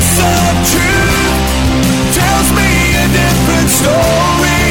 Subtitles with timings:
[0.00, 1.36] voice of truth
[2.16, 4.64] tells me a different story.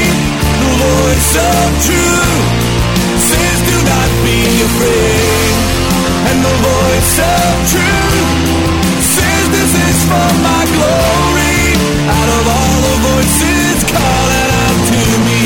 [0.58, 2.46] The voice of truth
[3.30, 5.54] says, Do not be afraid.
[6.30, 8.30] And the voice of truth
[9.06, 11.78] says, This is for my glory.
[12.10, 15.46] Out of all the voices calling out to me,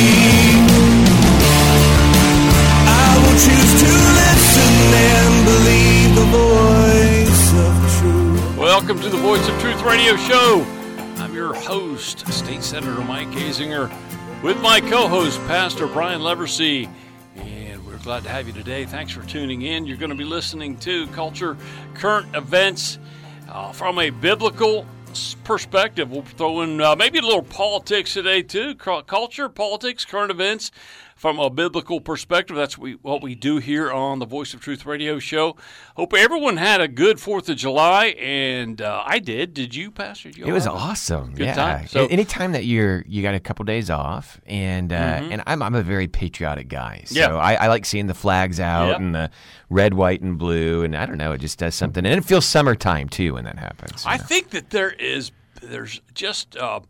[2.88, 6.52] I will choose to listen and believe the voice.
[8.74, 10.66] Welcome to the Voice of Truth Radio Show.
[11.18, 13.94] I'm your host, State Senator Mike Azinger,
[14.41, 16.90] with my co host, Pastor Brian Leversey.
[17.36, 18.86] And we're glad to have you today.
[18.86, 19.86] Thanks for tuning in.
[19.86, 21.55] You're going to be listening to culture,
[21.94, 22.98] current events
[23.48, 24.88] uh, from a biblical
[25.44, 26.09] perspective.
[26.09, 28.73] We'll throw in uh, maybe a little politics today, too.
[28.73, 30.72] Culture, politics, current events
[31.23, 32.54] from a biblical perspective.
[32.58, 35.55] That's we, what we do here on the Voice of Truth radio show.
[35.95, 39.54] Hope everyone had a good 4th of July, and uh, I did.
[39.54, 40.31] Did you, Pastor?
[40.31, 41.34] Did you It was have awesome.
[41.34, 41.54] Good yeah.
[41.54, 41.88] time.
[41.88, 45.75] So- Anytime that you're you got a couple days off, and uh, and I'm I'm
[45.75, 47.34] a very patriotic guy, so Mm-hmm.
[47.36, 47.38] Yeah.
[47.38, 49.00] I, I like seeing the flags out Yep.
[49.00, 49.30] and the
[49.69, 52.45] red, white, and blue, and I don't know, it just does something, and it feels
[52.45, 54.03] summertime too when that happens.
[54.06, 54.23] I know.
[54.25, 55.31] think that there is
[55.62, 56.81] there's just uh,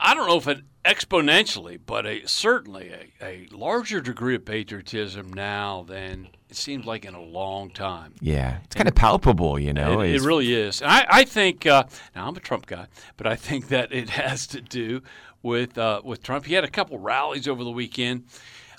[0.00, 5.32] I don't know if it exponentially, but a, certainly a, a larger degree of patriotism
[5.32, 8.14] now than it seems like in a long time.
[8.20, 10.00] yeah, it's kind of palpable, you know.
[10.00, 10.82] It, it really is.
[10.82, 14.10] And I, I think uh, now I'm a Trump guy, but I think that it
[14.20, 15.02] has to do
[15.42, 16.46] with uh, with Trump.
[16.46, 18.24] He had a couple rallies over the weekend.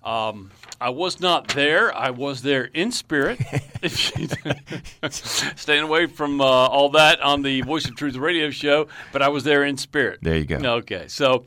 [0.04, 1.96] Um, I was not there.
[1.96, 3.40] I was there in spirit.
[5.10, 9.30] Staying away from uh, all that on the Voice of Truth radio show, but I
[9.30, 10.20] was there in spirit.
[10.22, 10.58] There you go.
[10.58, 11.46] Okay, so.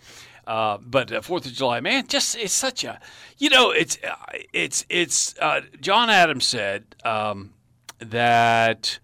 [0.49, 2.99] Uh, but uh, Fourth of July, man, just it's such a,
[3.37, 4.15] you know, it's uh,
[4.55, 5.39] it's it's.
[5.39, 7.53] Uh, John Adams said um,
[7.99, 8.99] that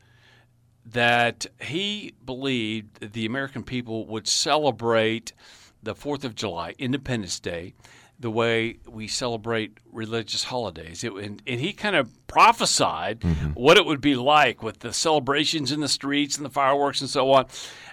[0.86, 5.34] that he believed the American people would celebrate
[5.82, 7.74] the Fourth of July, Independence Day,
[8.18, 11.04] the way we celebrate religious holidays.
[11.04, 13.22] It, and, and he kind of prophesied
[13.54, 17.10] what it would be like with the celebrations in the streets and the fireworks and
[17.10, 17.46] so on.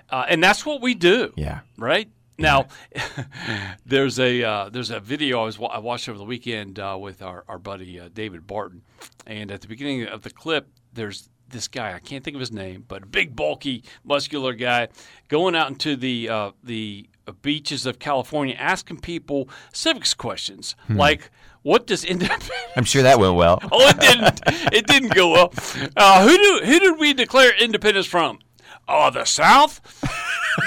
[0.09, 1.61] Uh, and that's what we do Yeah.
[1.77, 2.09] right
[2.41, 2.67] now
[3.85, 7.21] there's a uh, there's a video I was I watched over the weekend uh, with
[7.21, 8.81] our, our buddy uh, David Barton
[9.25, 12.51] and at the beginning of the clip there's this guy I can't think of his
[12.51, 14.87] name but a big bulky muscular guy
[15.27, 17.07] going out into the uh, the
[17.41, 21.29] beaches of California asking people civics questions like
[21.61, 23.59] what does independence I'm sure that went well.
[23.71, 24.41] Oh, it didn't.
[24.73, 25.53] It didn't go well.
[25.95, 28.39] Uh, who do who did we declare independence from?
[28.87, 29.79] Oh, the South.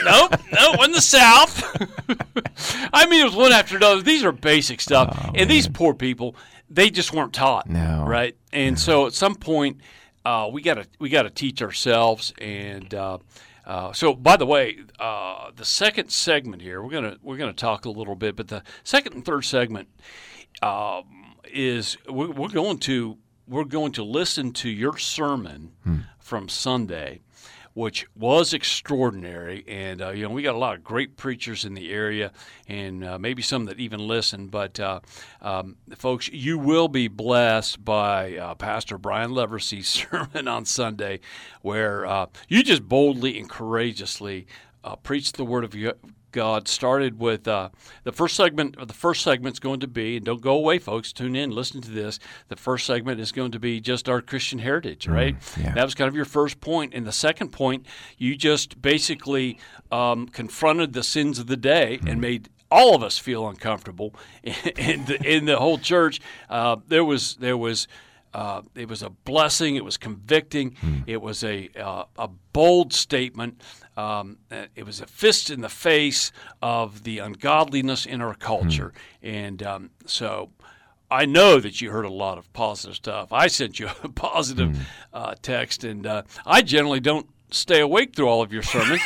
[0.04, 1.62] Nope, nope, in the South.
[2.92, 4.02] I mean, it was one after another.
[4.02, 6.36] These are basic stuff, and these poor people,
[6.70, 7.68] they just weren't taught.
[7.68, 8.04] No.
[8.06, 8.36] right?
[8.52, 9.80] And so, at some point,
[10.24, 12.32] uh, we got to we got to teach ourselves.
[12.38, 13.18] And uh,
[13.66, 17.84] uh, so, by the way, uh, the second segment here, we're gonna we're gonna talk
[17.84, 19.88] a little bit, but the second and third segment
[20.62, 25.72] um, is we're, we're going to we're going to listen to your sermon
[26.18, 27.20] from Sunday,
[27.74, 29.64] which was extraordinary.
[29.68, 32.32] And uh, you know we got a lot of great preachers in the area,
[32.66, 34.46] and uh, maybe some that even listen.
[34.46, 35.00] But uh,
[35.42, 41.20] um, folks, you will be blessed by uh, Pastor Brian Leversey's sermon on Sunday,
[41.62, 44.46] where uh, you just boldly and courageously
[44.82, 45.74] uh, preach the word of
[46.34, 46.68] God.
[46.68, 47.70] Started with uh,
[48.02, 48.76] the first segment.
[48.86, 51.12] The first segment is going to be, and don't go away, folks.
[51.12, 52.18] Tune in, listen to this.
[52.48, 55.36] The first segment is going to be just our Christian heritage, right?
[55.58, 55.72] yeah.
[55.74, 56.92] That was kind of your first point.
[56.92, 57.86] and the second point,
[58.18, 59.58] you just basically
[59.90, 64.14] um, confronted the sins of the day and made all of us feel uncomfortable.
[64.42, 66.20] in the, in the whole church,
[66.50, 67.88] uh, there was there was.
[68.32, 69.76] Uh, it was a blessing.
[69.76, 70.74] It was convicting.
[71.06, 73.62] It was a uh, a bold statement.
[73.96, 78.92] Um, uh, it was a fist in the face of the ungodliness in our culture.
[79.22, 80.50] And um, so,
[81.10, 83.32] I know that you heard a lot of positive stuff.
[83.32, 84.76] I sent you a positive
[85.12, 89.00] uh, text, and uh, I generally don't stay awake through all of your sermons.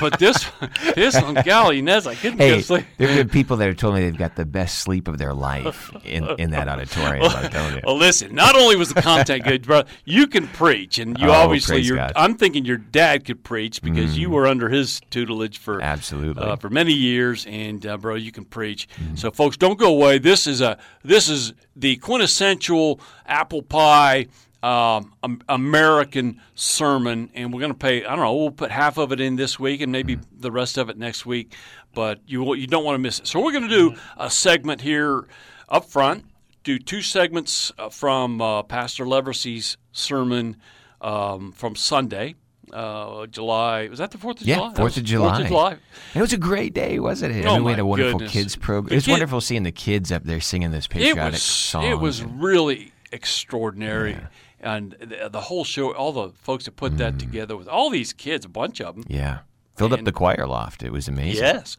[0.00, 0.46] but this
[0.94, 2.84] this one, golly, Nez, I couldn't Hey, sleep.
[2.98, 5.34] there have been people that have told me they've got the best sleep of their
[5.34, 7.32] life in, in that auditorium.
[7.48, 7.80] You.
[7.84, 8.34] Well, listen.
[8.34, 11.80] Not only was the content good, bro, you can preach, and you Oh, obviously.
[11.80, 12.12] You're, God.
[12.14, 16.42] I'm thinking your dad could preach because you were under his tutelage for Absolutely.
[16.42, 18.86] uh, for many years, and uh, bro, you can preach.
[19.14, 20.18] So, folks, don't go away.
[20.18, 24.26] This is a this is the quintessential apple pie.
[24.60, 25.12] Um,
[25.48, 28.04] American sermon, and we're going to pay.
[28.04, 28.34] I don't know.
[28.34, 31.24] We'll put half of it in this week, and maybe the rest of it next
[31.24, 31.54] week.
[31.94, 33.28] But you you don't want to miss it.
[33.28, 35.28] So we're going to do a segment here
[35.68, 36.24] up front.
[36.64, 40.56] Do two segments uh, from uh, Pastor Leversey's sermon
[41.00, 42.34] um, from Sunday,
[42.72, 43.86] uh, July.
[43.86, 44.74] Was that the Fourth of Yeah, July?
[44.74, 45.28] Fourth of July.
[45.30, 45.76] Fourth of July.
[46.16, 47.46] It was a great day, wasn't it?
[47.46, 48.32] Oh, I mean, we had a wonderful goodness.
[48.32, 48.92] kids program.
[48.92, 51.86] It was kid- wonderful seeing the kids up there singing those It patriotic was songs.
[51.86, 54.18] it was really extraordinary,
[54.60, 56.98] and the, the whole show, all the folks that put Mm.
[56.98, 59.04] that together with all these kids, a bunch of them.
[59.08, 59.40] yeah,
[59.76, 60.82] filled up the choir loft.
[60.82, 61.42] It was amazing.
[61.44, 61.76] Yes,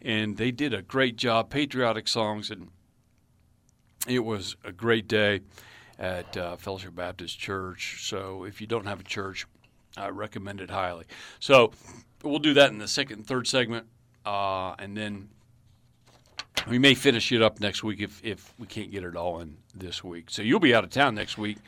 [0.00, 2.68] and they did a great job, patriotic songs, and
[4.08, 5.40] it was a great day
[5.98, 7.98] at uh, Fellowship Baptist Church.
[8.08, 9.46] So if you don't have a church,
[9.96, 11.04] I recommend it highly.
[11.38, 11.72] So
[12.22, 13.86] we'll do that in the second and third segment,
[14.24, 15.28] uh, and then
[16.68, 19.58] we may finish it up next week if if we can't get it all in
[19.74, 20.30] this week.
[20.30, 21.58] So you'll be out of town next week,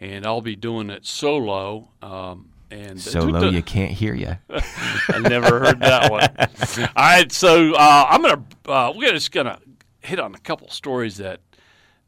[0.00, 1.88] and I'll be doing it solo.
[2.02, 4.36] Um, and So low you can't hear you.
[4.50, 6.88] I never heard that one.
[6.96, 9.60] All right, so uh, I'm gonna uh, we're just gonna
[10.00, 11.40] hit on a couple stories that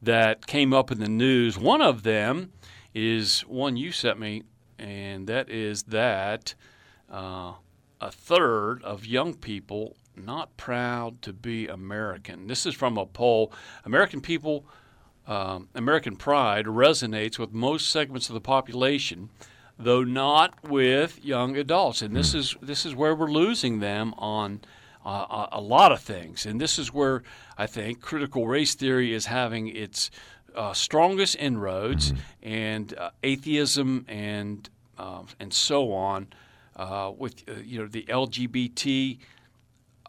[0.02, 1.58] that came up in the news.
[1.58, 2.52] One of them
[2.94, 4.42] is one you sent me,
[4.78, 6.54] and that is that
[7.10, 7.54] uh,
[8.00, 12.46] a third of young people not proud to be American.
[12.48, 13.52] This is from a poll.
[13.84, 14.66] American people,
[15.28, 19.28] um, American pride resonates with most segments of the population,
[19.78, 22.02] though not with young adults.
[22.02, 24.60] And this is this is where we're losing them on.
[25.04, 27.22] Uh, a, lot of things, and this is where
[27.56, 30.10] I think critical race theory is having its
[30.54, 36.26] uh, strongest inroads, and uh, atheism and uh, and so on,
[36.76, 39.18] uh, with uh, you know the LGBT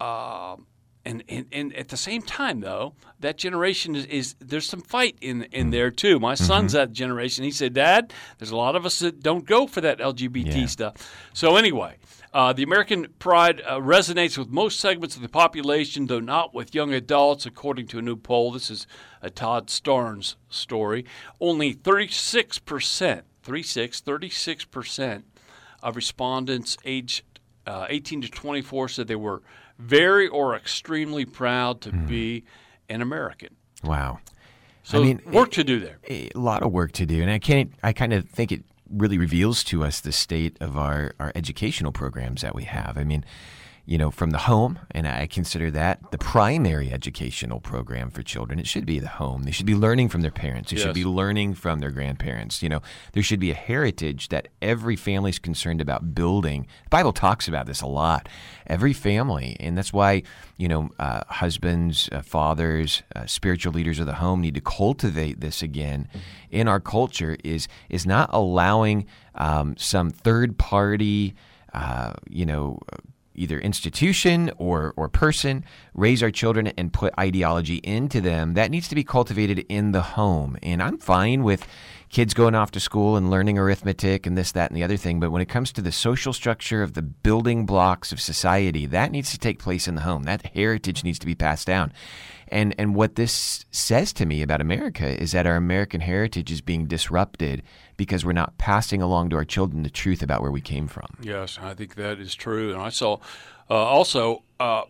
[0.01, 0.65] um,
[1.09, 5.15] and, and and at the same time though that generation is, is there's some fight
[5.21, 8.85] in in there too my son's that generation he said dad there's a lot of
[8.85, 10.65] us that don't go for that lgbt Yeah.
[10.67, 10.93] stuff
[11.33, 11.97] so anyway
[12.31, 16.75] uh, the American pride uh, resonates with most segments of the population, though not with
[16.75, 18.51] young adults, according to a new poll.
[18.51, 18.85] This is
[19.19, 21.05] a Todd Starnes story.
[21.41, 25.23] Only 36%, 36, 36%
[25.81, 27.23] of respondents aged
[27.65, 29.41] uh, 18 to 24 said they were
[29.79, 32.05] very or extremely proud to mm-hmm.
[32.05, 32.43] be
[32.89, 33.55] an American.
[33.83, 34.19] Wow.
[34.83, 35.99] So I mean, work to do there.
[36.09, 37.71] a lot of work to do, and I can't.
[37.83, 41.91] I kind of think it really reveals to us the state of our our educational
[41.91, 42.97] programs that we have.
[42.97, 43.23] I mean,
[43.89, 48.59] you know, from the home, and I consider that the primary educational program for children.
[48.59, 49.45] It should be the home.
[49.45, 50.69] They should be learning from their parents.
[50.69, 50.85] They Yes.
[50.85, 52.61] should be learning from their grandparents.
[52.61, 52.81] You know,
[53.13, 56.67] there should be a heritage that every family is concerned about building.
[56.83, 58.29] The Bible talks about this a lot.
[58.67, 60.21] Every family, and that's why
[60.57, 65.39] you know, uh, husbands, uh, fathers, uh, spiritual leaders of the home need to cultivate
[65.39, 66.07] this again
[66.51, 67.37] in our culture.
[67.43, 71.33] Is is not allowing um, some third party,
[71.73, 72.77] uh, you know.
[73.39, 75.63] Either institution or, or person
[75.93, 80.01] raise our children and put ideology into them that needs to be cultivated in the
[80.01, 80.57] home.
[80.61, 81.65] And I'm fine with
[82.09, 85.19] kids going off to school and learning arithmetic and this, that, and the other thing.
[85.19, 89.11] But when it comes to the social structure of the building blocks of society, that
[89.11, 90.23] needs to take place in the home.
[90.23, 91.93] That heritage needs to be passed down.
[92.51, 96.61] And and what this says to me about America is that our American heritage is
[96.61, 97.61] being disrupted
[97.99, 101.05] because we're not passing along to our children the truth about where we came from.
[101.21, 102.71] Yes, I think that is true.
[102.71, 103.17] And I saw
[103.69, 104.83] uh, also uh,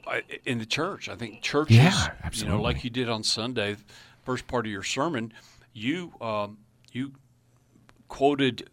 [0.46, 3.78] in the church, I think churches, Yeah, you know, like you did on Sunday,
[4.22, 5.34] first part of your sermon,
[5.74, 6.60] you um,
[6.92, 7.14] you
[8.10, 8.70] quoted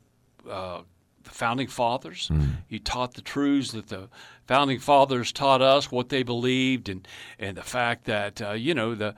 [0.51, 0.83] uh,
[1.25, 2.29] the founding fathers.
[2.29, 2.45] Hmm.
[2.69, 4.11] You taught the truths that the
[4.47, 7.09] founding fathers taught us, what they believed, and
[7.39, 9.15] and the fact that uh, you know the.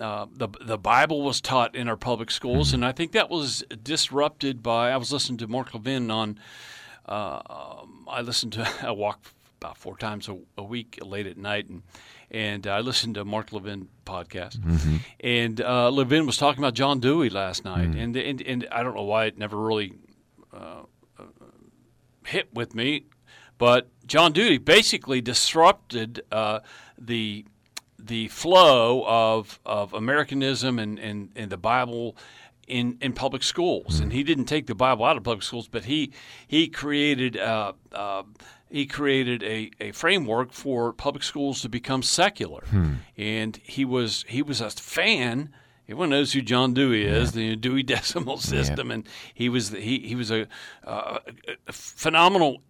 [0.00, 2.76] Uh, the the Bible was taught in our public schools, Hmm.
[2.76, 4.90] and I think that was disrupted by.
[4.90, 6.38] I was listening to Mark Levin on
[7.06, 9.20] uh, um, I listened to I walk
[9.60, 11.82] about four times a, a week late at night and
[12.30, 14.58] and I listened to Mark Levin podcast
[15.20, 18.96] and uh, Levin was talking about John Dewey last night and, and and I don't
[18.96, 19.92] know why it never really
[20.52, 20.82] uh,
[21.18, 21.24] uh,
[22.26, 23.04] hit with me
[23.58, 26.60] but John Dewey basically disrupted uh,
[26.98, 27.44] the
[28.04, 32.16] the flow of, of Americanism and, and, and the Bible
[32.66, 34.00] in, in public schools.
[34.00, 36.12] And he didn't take the Bible out of public schools, but he
[36.46, 38.22] he created uh, uh,
[38.70, 42.64] he created a, a framework for public schools to become secular.
[43.16, 45.50] And he was he was a fan.
[45.88, 49.98] Everyone knows who John Dewey is, the Dewey Decimal System, and he was the, he
[49.98, 50.46] he was a,
[50.84, 51.18] uh,
[51.66, 52.62] a phenomenal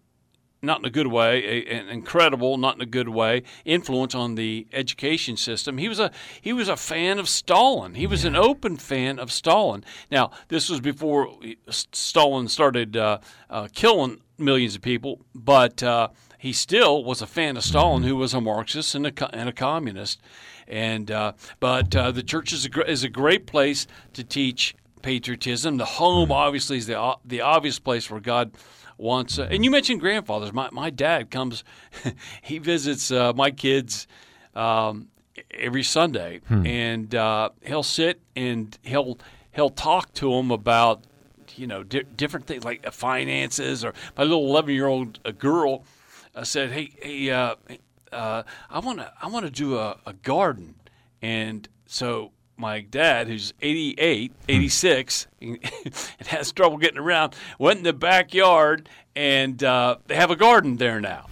[0.63, 4.37] not in a good way, a, an incredible, not in a good way, influence on
[4.37, 5.77] the education system.
[5.79, 7.95] He was a he was a fan of Stalin.
[7.95, 9.85] He was an open fan of Stalin.
[10.11, 11.35] Now, this was before
[11.69, 13.19] Stalin started uh,
[13.51, 18.17] uh, killing millions of people, but uh, he still was a fan of Stalin, who
[18.17, 20.21] was a Marxist and a, and a communist.
[20.69, 24.77] And uh, but uh, the church is a, gr- is a great place to teach
[25.03, 25.77] patriotism.
[25.77, 28.53] The home, obviously, is the o- the obvious place where God
[29.03, 29.39] once.
[29.39, 30.53] Uh, and you mentioned grandfathers.
[30.53, 31.65] My my dad comes,
[32.43, 34.07] he visits uh, my kids
[34.55, 35.09] um,
[35.51, 39.19] every Sunday, and uh, he'll sit and he'll
[39.53, 41.03] he'll talk to them about
[41.57, 43.85] you know di- different things like finances.
[43.85, 45.85] Or my little eleven year old girl
[46.35, 47.57] uh, said, "Hey, hey, uh,
[48.13, 50.77] uh, I want to I want to do a, a garden,"
[51.21, 52.33] and so
[52.63, 55.59] my dad, who's 88, 86, and
[56.29, 61.01] has trouble getting around, went in the backyard and uh, they have a garden there
[61.01, 61.27] now.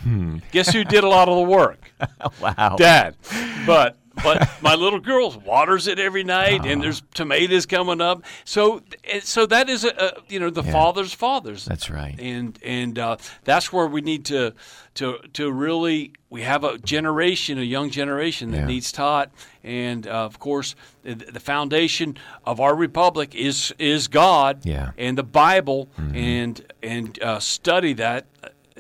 [0.51, 1.93] Guess who did a lot of the work?
[2.43, 2.77] wow.
[2.77, 3.17] Dad.
[3.65, 8.23] But but my little girl waters it every night, and there's tomatoes coming up.
[8.45, 8.83] So
[9.23, 11.65] so that is a, a you know the father's fathers.
[11.65, 12.15] That's right.
[12.19, 14.55] and and uh, that's where we need to
[14.95, 18.67] to to really we have a generation, a young generation that Yeah.
[18.67, 19.31] needs taught,
[19.65, 24.87] and uh, of course the, the foundation of our republic is is God Yeah.
[24.89, 25.01] Mm-hmm.
[25.01, 28.27] and the Bible, and and uh, study that.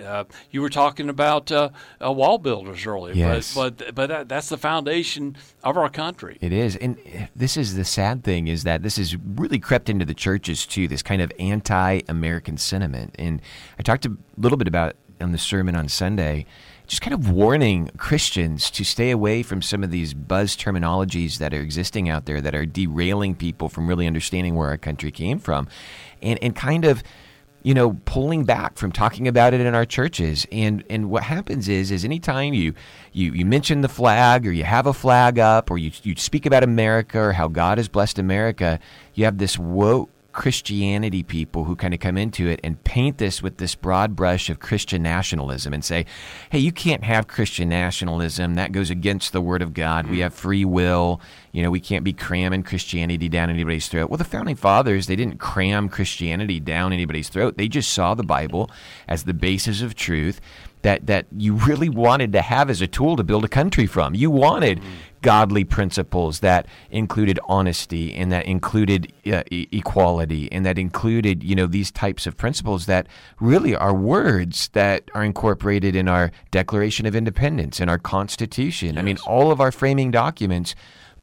[0.00, 3.54] Uh, you were talking about uh, uh, WallBuilders earlier, Yes.
[3.54, 6.38] but but but that, that's the foundation of our country.
[6.40, 6.98] It is, and
[7.34, 10.88] this is the sad thing is that this has really crept into the churches too.
[10.88, 13.40] This kind of anti-American sentiment, and
[13.78, 16.46] I talked a little bit about on the sermon on Sunday,
[16.86, 21.52] just kind of warning Christians to stay away from some of these buzz terminologies that
[21.52, 25.38] are existing out there that are derailing people from really understanding where our country came
[25.38, 25.68] from,
[26.22, 27.02] and and kind of
[27.62, 30.46] you know, pulling back from talking about it in our churches.
[30.50, 32.74] And and what happens is is anytime you
[33.12, 36.46] you, you mention the flag or you have a flag up or you you speak
[36.46, 38.78] about America or how God has blessed America,
[39.14, 43.42] you have this woke Christianity people who kind of come into it and paint this
[43.42, 46.06] with this broad brush of Christian nationalism and say,
[46.50, 48.54] hey, you can't have Christian nationalism.
[48.54, 50.08] That goes against the Word of God.
[50.08, 51.20] We have free will.
[51.52, 54.08] You know, we can't be cramming Christianity down anybody's throat.
[54.08, 57.56] Well, the founding fathers, they didn't cram Christianity down anybody's throat.
[57.56, 58.70] They just saw the Bible
[59.08, 60.40] as the basis of truth
[60.82, 64.14] that, that you really wanted to have as a tool to build a country from.
[64.14, 64.80] You wanted
[65.22, 71.54] godly principles that included honesty and that included uh, e- equality and that included, you
[71.54, 73.06] know, these types of principles that
[73.38, 78.96] really are words that are incorporated in our Declaration of Independence and our Constitution.
[78.96, 80.74] I mean, all of our framing documents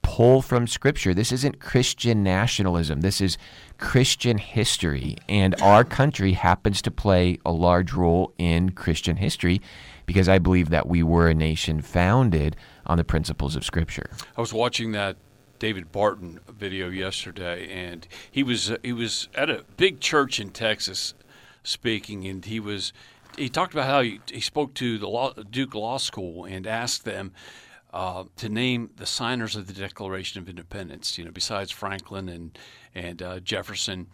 [0.03, 1.13] pull from Scripture.
[1.13, 3.01] This isn't Christian nationalism.
[3.01, 3.37] This is
[3.77, 5.17] Christian history.
[5.27, 9.61] And our country happens to play a large role in Christian history
[10.05, 12.55] because I believe that we were a nation founded
[12.85, 14.09] on the principles of Scripture.
[14.35, 15.17] I was watching that
[15.59, 21.13] David Barton video yesterday, and he was he was at a big church in Texas
[21.63, 22.93] speaking, and he was
[23.37, 27.05] he talked about how he, he spoke to the law, Duke Law School and asked
[27.05, 27.33] them
[27.93, 31.17] uh, to name the signers of the Declaration of Independence.
[31.17, 32.57] You know, besides Franklin and
[32.95, 34.07] and uh, Jefferson.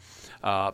[0.44, 0.72] Uh,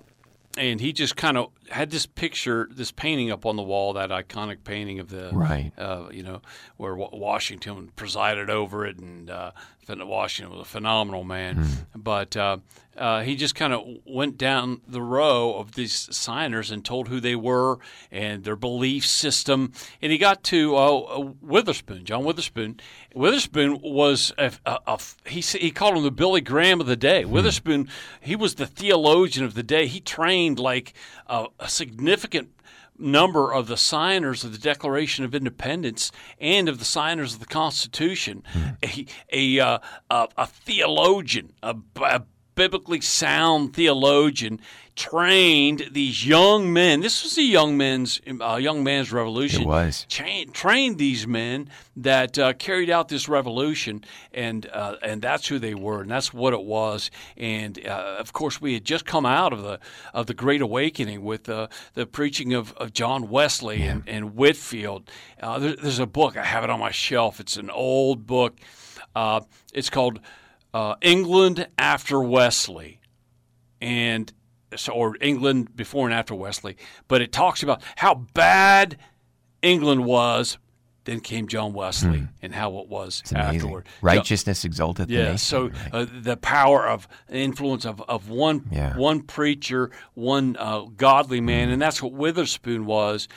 [0.57, 4.09] and he just kind of had this picture, this painting up on the wall, that
[4.09, 5.71] iconic painting of the Right.
[5.77, 6.41] uh, you know,
[6.75, 9.51] where Wa- Washington presided over it, and uh,
[9.97, 11.65] Washington was a phenomenal man.
[11.95, 12.57] But uh,
[12.97, 17.19] uh, he just kind of went down the row of these signers and told who
[17.19, 17.79] they were
[18.11, 19.71] and their belief system.
[20.01, 22.79] And he got to uh, Witherspoon, John Witherspoon.
[23.15, 27.25] Witherspoon was a, a, a he he called him the Billy Graham of the day.
[27.25, 27.87] Witherspoon,
[28.19, 29.87] he was the theologian of the day.
[29.87, 30.93] He trained like
[31.27, 32.49] a, a significant
[32.99, 37.45] number of the signers of the Declaration of Independence and of the signers of the
[37.45, 38.43] Constitution,
[38.83, 39.79] a a, uh,
[40.09, 42.23] a, a theologian, a, a
[42.55, 44.59] biblically sound theologian,
[44.99, 46.99] trained these young men.
[46.99, 49.61] This was a young men's uh, young man's revolution.
[49.61, 50.05] It was.
[50.09, 54.03] Trained these men that uh, carried out this revolution,
[54.33, 57.09] and uh, and that's who they were, and that's what it was.
[57.37, 59.79] And uh, of course, we had just come out of the
[60.13, 65.09] of the Great Awakening with uh, the preaching of, of John Wesley and, and Whitefield.
[65.41, 67.39] Uh, there, there's a book I have it on my shelf.
[67.39, 68.57] It's an old book.
[69.15, 69.41] Uh,
[69.73, 70.19] it's called
[70.73, 72.99] uh, England After Wesley,
[73.79, 74.33] and
[74.75, 76.77] so, or England before and after Wesley.
[77.07, 78.97] But it talks about how bad
[79.61, 80.57] England was.
[81.05, 83.21] Then came John Wesley and how it was.
[83.21, 83.55] It's amazing.
[83.61, 83.87] afterward.
[84.01, 88.95] Righteousness exalteth the Yeah, so uh, the power of influence of, of one Yeah.
[88.95, 93.27] one preacher, one uh, godly man, and that's what Witherspoon was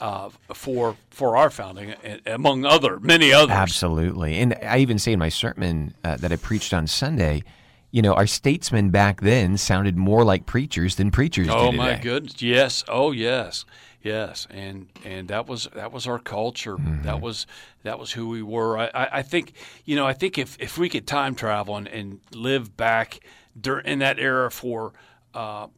[0.00, 1.94] uh, for for our founding,
[2.26, 3.54] among other many others.
[3.56, 4.38] Absolutely.
[4.38, 7.44] And I even say in my sermon uh, that I preached on Sunday,
[7.92, 11.76] you know, our statesmen back then sounded more like preachers than preachers do Oh today.
[11.76, 12.42] my goodness!
[12.42, 12.82] Yes.
[12.88, 13.64] Oh yes.
[14.02, 14.48] Yes.
[14.50, 16.76] And and that was that was our culture.
[16.76, 17.04] Mm-hmm.
[17.04, 17.46] That was
[17.84, 18.76] that was who we were.
[18.78, 19.52] I, I, I think
[19.84, 23.20] you know I think if, if we could time travel and, and live back
[23.60, 24.92] dur- in that era for
[25.34, 25.68] uh,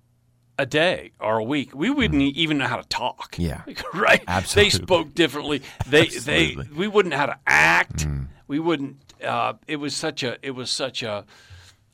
[0.59, 1.75] a day or a week.
[1.75, 3.35] We wouldn't even know how to talk.
[3.38, 3.62] Yeah.
[3.94, 4.23] right.
[4.26, 4.71] Absolutely.
[4.71, 5.62] They spoke differently.
[5.87, 8.06] They they we wouldn't know how to act.
[8.47, 8.99] We wouldn't.
[9.23, 10.38] Uh, it was such a.
[10.42, 11.25] It was such a.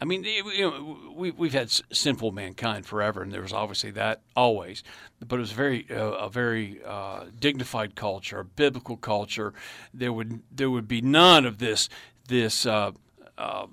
[0.00, 4.22] I mean, you know, we we've had sinful mankind forever, and there was obviously that
[4.34, 4.82] always,
[5.20, 9.52] but it was very uh, a very uh, dignified culture, a biblical culture.
[9.92, 11.88] There would there would be none of this
[12.28, 12.64] this.
[12.64, 12.92] Uh,
[13.36, 13.66] uh,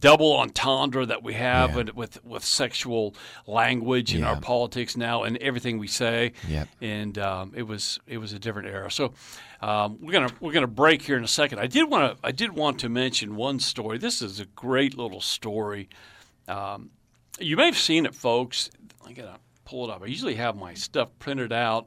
[0.00, 1.90] double entendre that we have Yeah.
[1.94, 3.14] with, with sexual
[3.46, 6.32] language in our politics now and everything we say.
[6.48, 6.68] Yep.
[6.80, 8.90] And um, it was it was a different era.
[8.90, 9.12] So
[9.60, 11.58] um, we're gonna we're gonna break here in a second.
[11.58, 13.98] I did want to I did want to mention one story.
[13.98, 15.88] This is a great little story.
[16.46, 16.90] Um,
[17.40, 18.70] you may have seen it, folks.
[19.06, 20.02] I gotta pull it up.
[20.02, 21.86] I usually have my stuff printed out.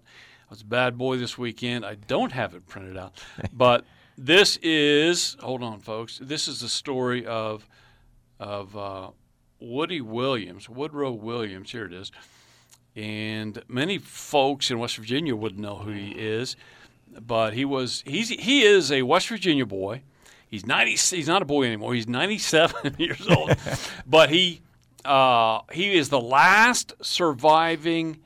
[0.50, 1.86] I was a bad boy this weekend.
[1.86, 3.13] I don't have it printed out,
[3.53, 3.86] but
[4.17, 6.20] this is hold on, folks.
[6.22, 7.67] This is the story of
[8.42, 9.12] of uh,
[9.60, 11.72] Woody Williams, Woodrow Williams.
[11.72, 12.12] Here it is,
[12.96, 16.56] and many folks in West Virginia wouldn't know who he is,
[17.26, 20.02] but he was he's he is a West Virginia boy.
[20.50, 20.94] He's ninety.
[20.94, 21.94] He's not a boy anymore.
[21.94, 23.56] He's ninety-seven years old,
[24.08, 24.62] but he
[25.06, 28.20] uh, he is the last surviving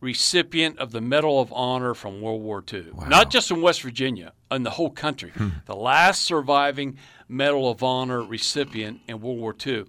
[0.00, 2.92] recipient of the Medal of Honor from World War II.
[3.08, 5.32] Not just in West Virginia, in the whole country.
[5.66, 6.96] The last surviving
[7.28, 9.84] Medal of Honor recipient in World War II.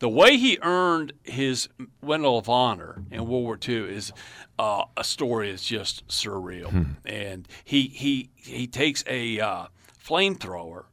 [0.00, 1.68] The way he earned his
[2.02, 4.12] Medal of Honor in World War II is
[4.58, 6.96] uh, a story is just surreal.
[7.04, 9.66] And he he he takes a uh,
[10.04, 10.84] flamethrower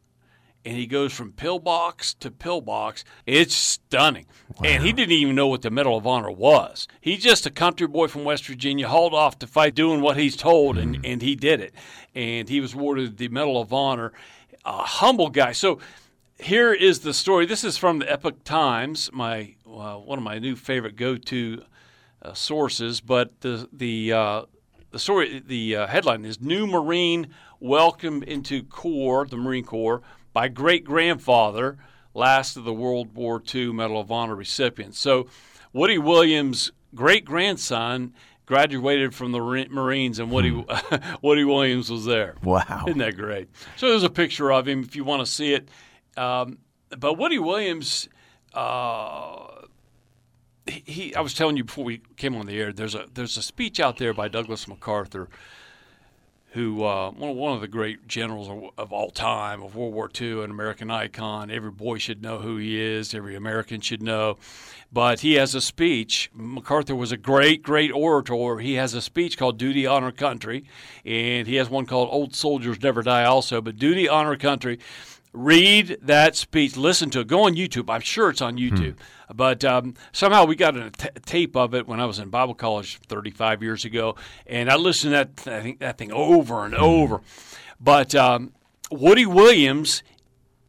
[0.65, 3.03] and he goes from pillbox to pillbox.
[3.25, 4.25] It's stunning.
[4.63, 6.87] And he didn't even know what the Medal of Honor was.
[6.99, 10.35] He's just a country boy from West Virginia, hauled off to fight, doing what he's
[10.35, 11.73] told, and, and he did it.
[12.13, 14.11] And he was awarded the Medal of Honor.
[14.63, 15.53] A humble guy.
[15.53, 15.79] So
[16.39, 17.45] here is the story.
[17.45, 21.63] This is from the Epoch Times, my uh, one of my new favorite go-to
[22.21, 23.01] uh, sources.
[23.01, 24.41] But the the uh,
[24.91, 30.01] the story, the uh, headline is "New Marine Welcomed into Corps, the Marine Corps,
[30.33, 31.77] by great grandfather,
[32.13, 35.27] last of the World War II Medal of Honor recipients." So,
[35.73, 38.13] Woody Williams' great grandson
[38.51, 40.51] graduated from the Marines, and Woody
[41.21, 42.35] Woody Williams was there.
[42.43, 42.83] Wow.
[42.85, 43.47] Isn't that great?
[43.77, 45.69] So there's a picture of him if you want to see it.
[46.17, 46.57] Um,
[46.97, 48.09] but Woody Williams,
[48.53, 49.47] uh,
[50.67, 52.73] he, he, I was telling you before we came on the air.
[52.73, 55.29] There's a there's a speech out there by Douglas MacArthur,
[56.51, 60.43] who uh, one, of the great generals of, of all time of World War II,
[60.43, 61.49] an American icon.
[61.49, 63.13] Every boy should know who he is.
[63.13, 64.37] Every American should know.
[64.91, 66.29] But he has a speech.
[66.33, 68.59] MacArthur was a great, great orator.
[68.59, 70.65] He has a speech called "Duty, Honor, Country,"
[71.05, 74.79] and he has one called "Old Soldiers Never Die." Also, but "Duty, Honor, Country."
[75.33, 76.75] Read that speech.
[76.75, 77.27] Listen to it.
[77.27, 77.89] Go on YouTube.
[77.89, 78.95] I'm sure it's on YouTube.
[79.33, 82.53] But um, somehow we got a t- tape of it when I was in Bible
[82.53, 84.15] college 35 years ago,
[84.45, 87.21] and I listened to that I think that thing over and over.
[87.79, 88.51] But um,
[88.91, 90.03] Woody Williams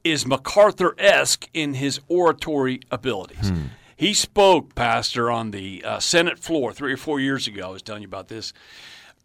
[0.05, 3.53] is MacArthur esque in his oratory abilities.
[3.97, 7.69] He spoke, Pastor, on the uh, Senate floor three or four years ago.
[7.69, 8.53] I was telling you about this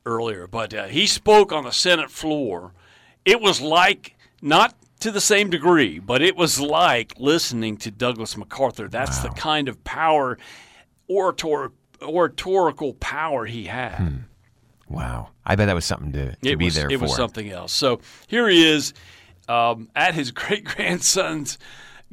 [0.05, 2.73] earlier, but uh, he spoke on the Senate floor.
[3.25, 8.35] It was like, not to the same degree, but it was like listening to Douglas
[8.35, 8.87] MacArthur.
[8.87, 10.37] That's the kind of power,
[11.07, 14.23] orator, oratorical power he had.
[14.89, 15.29] Wow.
[15.45, 17.03] I bet that was something to, to it be was, there it for.
[17.03, 17.73] was something else.
[17.73, 18.93] So here he is
[19.47, 21.57] um, at his great grandson's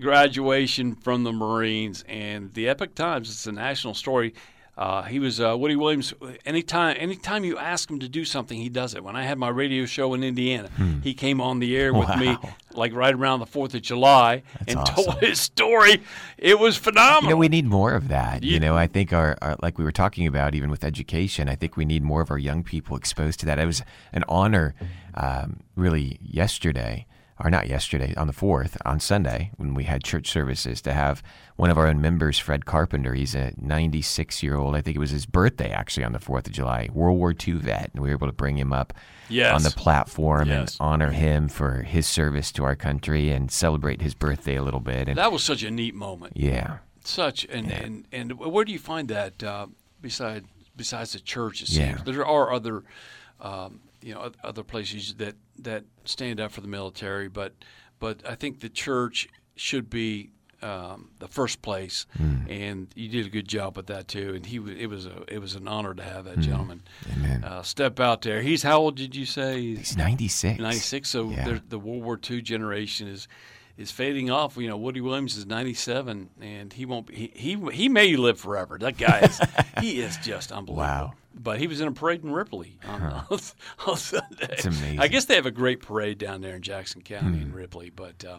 [0.01, 3.31] graduation from the Marines, and the Epoch Times.
[3.31, 4.35] It's a national story.
[4.77, 6.13] Uh, he was uh, Woody Williams.
[6.45, 9.05] Anytime, anytime you ask him to do something, he does it.
[9.05, 10.69] When I had my radio show in Indiana,
[11.03, 12.37] he came on the air with me,
[12.73, 16.03] like right around the Fourth of July, and told his story.
[16.39, 17.23] It was phenomenal.
[17.23, 18.43] You know, we need more of that.
[18.43, 21.49] You- You know, I think our, our, like we were talking about, even with education,
[21.49, 23.59] I think we need more of our young people exposed to that.
[23.61, 23.83] It was
[24.13, 24.75] an honor,
[25.15, 27.07] um, really, yesterday,
[27.43, 31.23] or not yesterday, on the 4th, on Sunday, when we had church services, to have
[31.57, 33.15] one of our own members, Fred Carpenter.
[33.15, 34.77] He's a 96 year old.
[34.77, 37.55] I think it was his birthday, actually, on the 4th of July, World War II
[37.55, 37.91] vet.
[37.93, 38.93] And we were able to bring him up
[39.29, 39.55] Yes.
[39.55, 40.77] on the platform Yes.
[40.79, 44.81] and honor him for his service to our country and celebrate his birthday a little
[44.81, 45.09] bit.
[45.09, 46.35] And that was such a neat moment.
[46.37, 46.79] yeah.
[47.07, 49.67] Such and and, and where do you find that uh,
[50.01, 50.45] beside
[50.75, 51.61] besides the church?
[51.61, 52.03] It seems Yeah.
[52.05, 52.83] there are other
[53.43, 57.55] um, you know other places that that stand up for the military, but
[58.01, 60.31] but I think the church should be
[60.63, 62.37] um, the first place, Hmm.
[62.49, 64.33] and you did a good job with that too.
[64.35, 67.45] And he it was a it was an honor to have that gentleman Hmm.
[67.45, 68.41] Uh, step out there.
[68.43, 69.61] He's how old did you say?
[69.77, 70.59] He's 96.
[70.61, 71.09] 96.
[71.09, 71.45] So Yeah.
[71.45, 73.29] the, the World War II generation is
[73.77, 74.57] is fading off.
[74.57, 77.07] You know, Woody Williams is 97, and he won't.
[77.09, 78.79] Be, he he he may live forever.
[78.79, 79.41] That guy is
[79.81, 80.77] he is just unbelievable.
[80.83, 81.13] Wow.
[81.37, 83.03] But he was in a parade in Ripley on,
[83.87, 84.47] on Sunday.
[84.51, 85.01] It's amazing.
[85.01, 87.91] I guess they have a great parade down there in Jackson County in Ripley.
[87.91, 88.39] But uh,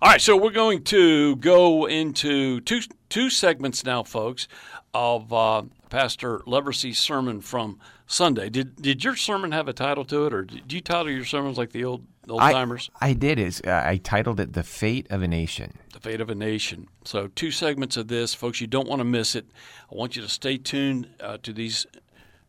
[0.00, 4.48] all right, so we're going to go into two two segments now, folks,
[4.94, 8.48] of uh, Pastor Leversey's sermon from Sunday.
[8.48, 11.58] Did did your sermon have a title to it, or did you title your sermons
[11.58, 12.90] like the old old I, timers?
[13.00, 13.38] I did.
[13.38, 16.88] Is uh, I titled it "The Fate of a Nation." The Fate of a Nation.
[17.04, 18.60] So, two segments of this, folks.
[18.60, 19.46] You don't want to miss it.
[19.90, 21.86] I want you to stay tuned uh, to these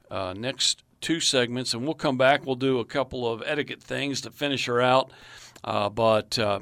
[0.10, 2.46] uh, next two segments, and we'll come back.
[2.46, 5.12] We'll do a couple of etiquette things to finish her out.
[5.64, 6.60] Uh, but uh,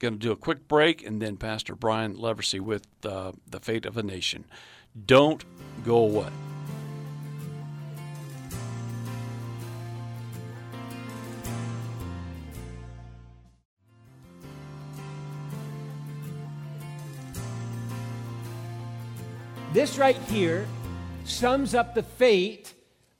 [0.00, 3.86] going to do a quick break, and then Pastor Brian Leversey with uh, The Fate
[3.86, 4.44] of a Nation.
[5.06, 5.44] Don't
[5.84, 6.30] go away.
[19.72, 20.66] This right here
[21.30, 22.74] sums up the fate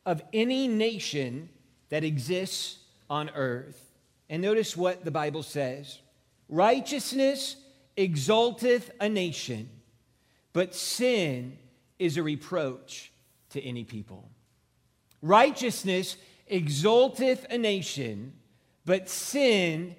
[0.04, 1.48] of any nation
[1.88, 3.92] that exists on earth.
[4.28, 5.98] And notice what the Bible says
[6.48, 7.56] Righteousness
[7.96, 9.68] exalteth a nation,
[10.52, 11.58] but sin
[11.98, 13.12] is a reproach
[13.50, 14.28] to any people.
[15.22, 18.32] Righteousness exalteth a nation,
[18.84, 19.94] but sin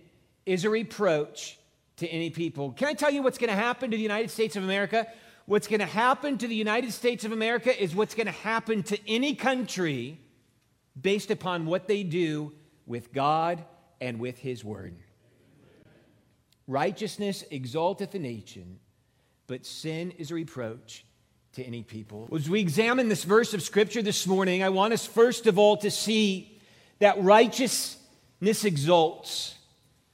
[0.45, 1.57] is a reproach
[1.97, 2.71] to any people.
[2.71, 5.07] Can I tell you what's going to happen to the United States of America?
[5.45, 8.83] What's going to happen to the United States of America is what's going to happen
[8.83, 10.19] to any country
[10.99, 12.53] based upon what they do
[12.85, 13.63] with God
[13.99, 14.95] and with His Word.
[16.67, 18.79] Righteousness exalteth a nation,
[19.47, 21.05] but sin is a reproach
[21.53, 22.29] to any people.
[22.33, 25.75] As we examine this verse of Scripture this morning, I want us first of all
[25.77, 26.59] to see
[26.99, 29.55] that righteousness exalts.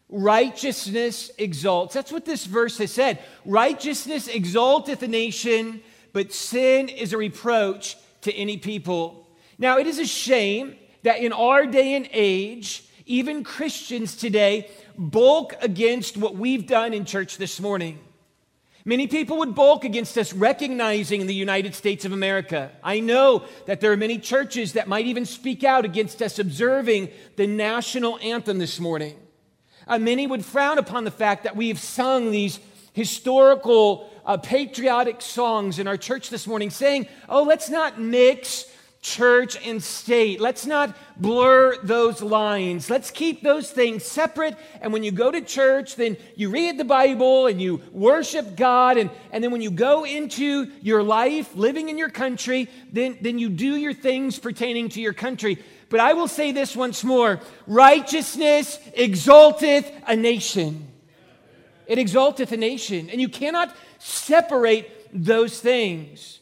[0.09, 1.93] Righteousness exalts.
[1.93, 3.19] That's what this verse has said.
[3.45, 5.81] Righteousness exalteth a nation,
[6.13, 9.27] but sin is a reproach to any people.
[9.57, 15.55] Now, it is a shame that in our day and age, even Christians today bulk
[15.61, 17.99] against what we've done in church this morning.
[18.85, 22.71] Many people would bulk against us recognizing the United States of America.
[22.81, 27.09] I know that there are many churches that might even speak out against us observing
[27.35, 29.17] the national anthem this morning.
[29.87, 32.59] Uh, many would frown upon the fact that we have sung these
[32.93, 38.65] historical, uh, patriotic songs in our church this morning, saying, oh, let's not mix
[39.01, 40.41] church and state.
[40.41, 42.89] Let's not blur those lines.
[42.89, 44.57] Let's keep those things separate.
[44.81, 48.97] And when you go to church, then you read the Bible and you worship God.
[48.97, 53.39] And, and then when you go into your life, living in your country, then, then
[53.39, 55.63] you do your things pertaining to your country.
[55.89, 60.87] But I will say this once more righteousness exalteth a nation.
[61.87, 63.09] It exalteth a nation.
[63.09, 66.39] And you cannot separate those things.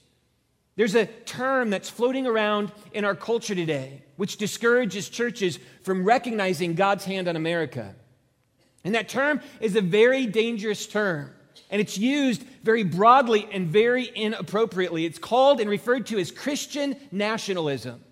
[0.75, 6.75] There's a term that's floating around in our culture today, which discourages churches from recognizing
[6.75, 7.95] God's hand on America.
[8.83, 11.31] And that term is a very dangerous term.
[11.69, 15.05] And it's used very broadly and very inappropriately.
[15.05, 18.03] It's called and referred to as Christian nationalism.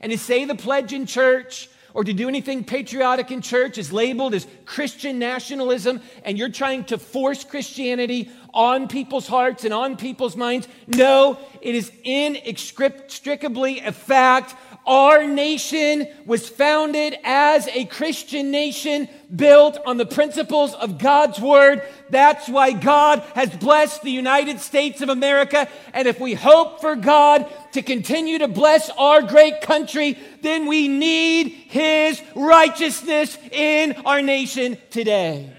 [0.00, 3.92] And to say the pledge in church or to do anything patriotic in church is
[3.92, 9.96] labeled as Christian nationalism, and you're trying to force Christianity on people's hearts and on
[9.96, 10.66] people's minds.
[10.88, 14.56] No, it is inextricably a fact.
[14.86, 21.82] Our nation was founded as a Christian nation built on the principles of God's Word.
[22.10, 25.68] That's why God has blessed the United States of America.
[25.94, 30.88] And if we hope for God to continue to bless our great country, then we
[30.88, 35.50] need His righteousness in our nation today.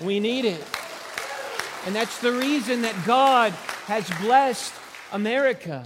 [0.00, 0.64] We need it.
[1.84, 3.52] And that's the reason that God
[3.86, 4.72] has blessed
[5.12, 5.84] America.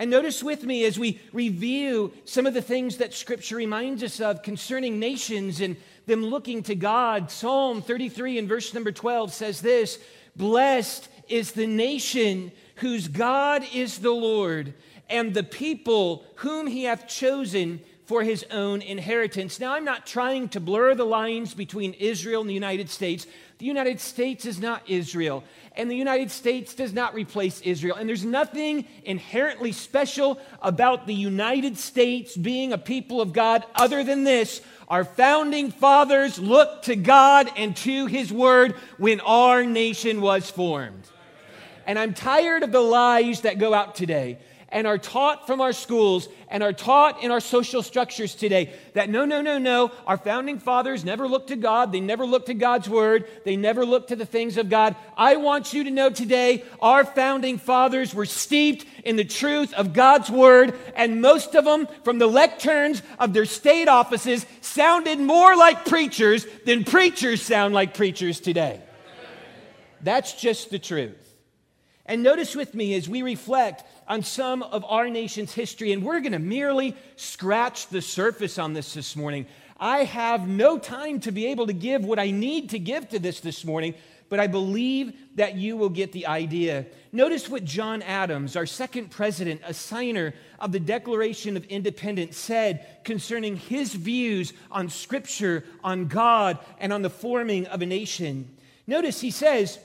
[0.00, 4.18] And notice with me as we review some of the things that Scripture reminds us
[4.18, 7.30] of concerning nations and them looking to God.
[7.30, 9.98] Psalm 33 and verse number 12 says this
[10.34, 14.72] Blessed is the nation whose God is the Lord,
[15.10, 19.60] and the people whom he hath chosen for his own inheritance.
[19.60, 23.26] Now, I'm not trying to blur the lines between Israel and the United States.
[23.60, 25.44] The United States is not Israel,
[25.76, 27.94] and the United States does not replace Israel.
[27.94, 34.02] And there's nothing inherently special about the United States being a people of God other
[34.02, 34.62] than this.
[34.88, 41.06] Our founding fathers looked to God and to his word when our nation was formed.
[41.86, 44.38] And I'm tired of the lies that go out today.
[44.72, 49.08] And are taught from our schools and are taught in our social structures today that
[49.08, 51.92] no, no, no, no, our founding fathers never looked to God.
[51.92, 53.26] They never looked to God's word.
[53.44, 54.96] They never looked to the things of God.
[55.16, 59.92] I want you to know today our founding fathers were steeped in the truth of
[59.92, 65.56] God's word, and most of them, from the lecterns of their state offices, sounded more
[65.56, 68.80] like preachers than preachers sound like preachers today.
[70.02, 71.29] That's just the truth.
[72.10, 76.18] And notice with me as we reflect on some of our nation's history, and we're
[76.18, 79.46] going to merely scratch the surface on this this morning.
[79.78, 83.20] I have no time to be able to give what I need to give to
[83.20, 83.94] this this morning,
[84.28, 86.86] but I believe that you will get the idea.
[87.12, 93.04] Notice what John Adams, our second president, a signer of the Declaration of Independence, said
[93.04, 98.48] concerning his views on Scripture, on God, and on the forming of a nation.
[98.88, 99.78] Notice he says,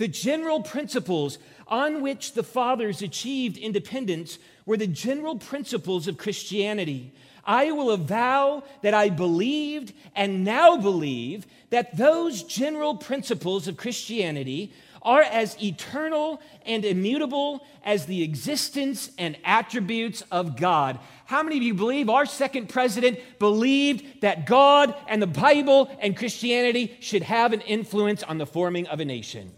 [0.00, 7.12] the general principles on which the fathers achieved independence were the general principles of Christianity.
[7.44, 14.72] I will avow that I believed and now believe that those general principles of Christianity
[15.02, 20.98] are as eternal and immutable as the existence and attributes of God.
[21.26, 26.16] How many of you believe our second president believed that God and the Bible and
[26.16, 29.52] Christianity should have an influence on the forming of a nation?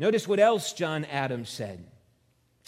[0.00, 1.84] Notice what else John Adams said.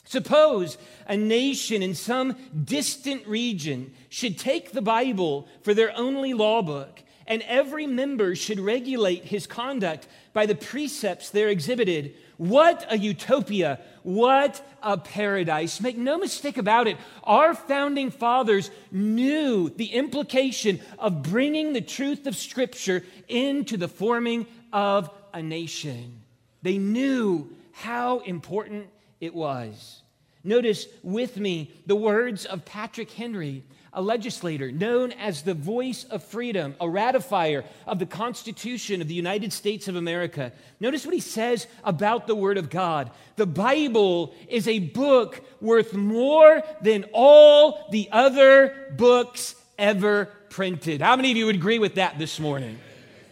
[0.05, 6.61] Suppose a nation in some distant region should take the Bible for their only law
[6.61, 12.15] book, and every member should regulate his conduct by the precepts there exhibited.
[12.37, 13.81] What a utopia!
[14.03, 15.81] What a paradise.
[15.81, 22.27] Make no mistake about it, our founding fathers knew the implication of bringing the truth
[22.27, 26.22] of Scripture into the forming of a nation.
[26.63, 28.87] They knew how important
[29.21, 30.03] it was.
[30.45, 36.25] Notice with me the words of Patrick Henry, a legislator known as the voice of
[36.25, 40.53] freedom, a ratifier of the Constitution of the United States of America.
[40.81, 43.11] Notice what he says about the Word of God.
[43.37, 51.03] The Bible is a book worth more than all the other books ever printed.
[51.03, 52.79] How many of you would agree with that this morning?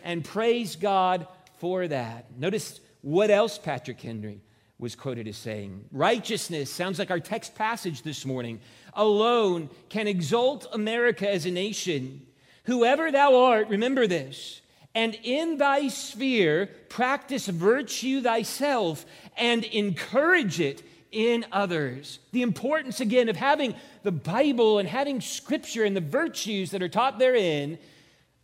[0.05, 1.27] And praise God
[1.59, 2.27] for that.
[2.38, 4.41] Notice what else Patrick Henry
[4.79, 5.85] was quoted as saying?
[5.93, 8.61] Righteousness sounds like our text passage this morning.
[8.95, 12.27] Alone can exalt America as a nation.
[12.65, 14.61] Whoever thou art, remember this,
[14.95, 20.83] and in thy sphere practice virtue thyself and encourage it
[21.13, 22.19] in others.
[22.33, 26.89] The importance, again, of having the Bible and having Scripture and the virtues that are
[26.89, 27.79] taught therein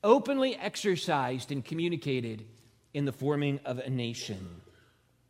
[0.02, 2.44] openly exercised and communicated
[2.96, 4.62] in the forming of a nation.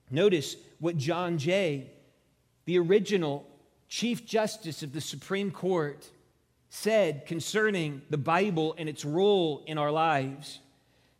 [0.08, 1.90] Notice what John Jay,
[2.64, 3.44] the original
[3.88, 6.08] Chief Justice of the Supreme Court,
[6.70, 10.60] said concerning the Bible and its role in our lives.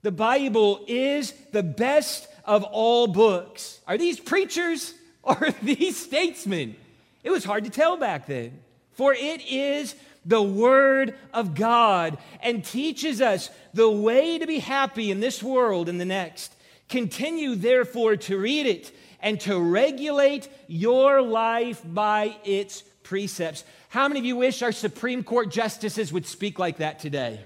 [0.03, 3.81] The Bible is the best of all books.
[3.89, 6.77] Are these preachers or are these statesmen?
[7.25, 8.61] It was hard to tell back then.
[8.93, 9.97] For it is
[10.27, 15.89] the Word of God and teaches us the way to be happy in this world
[15.89, 16.53] and the next.
[16.89, 23.65] Continue, therefore, to read it and to regulate your life by its precepts.
[23.89, 27.41] How many of you wish our Supreme Court justices would speak like that today?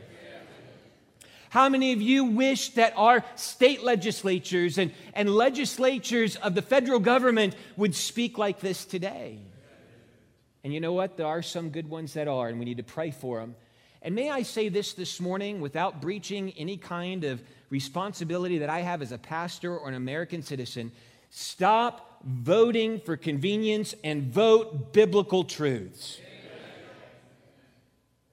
[1.50, 7.00] How many of you wish that our state legislatures and, and legislatures of the federal
[7.00, 9.38] government would speak like this today?
[10.62, 11.16] And you know what?
[11.16, 13.54] There are some good ones that are, and we need to pray for them.
[14.02, 18.80] And may I say this this morning without breaching any kind of responsibility that I
[18.80, 20.92] have as a pastor or an American citizen
[21.30, 26.18] stop voting for convenience and vote biblical truths.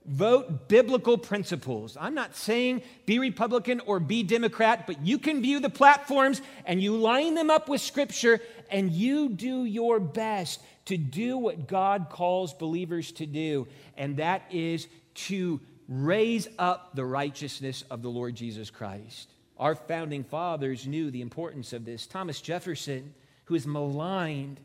[0.08, 1.98] Vote biblical principles.
[2.00, 6.82] I'm not saying be Republican or be Democrat, but you can view the platforms and
[6.82, 8.39] you line them up with Scripture
[8.70, 13.67] and you do your best to do what God calls believers to do,
[13.98, 19.30] and that is to raise up the righteousness of the Lord Jesus Christ.
[19.58, 22.08] Our founding fathers knew the importance of this.
[22.08, 23.13] Thomas Jefferson,
[23.46, 24.62] who is maligned